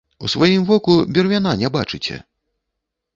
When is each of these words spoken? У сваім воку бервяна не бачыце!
У 0.27 0.27
сваім 0.35 0.61
воку 0.69 0.95
бервяна 1.17 1.51
не 1.65 1.69
бачыце! 1.75 2.17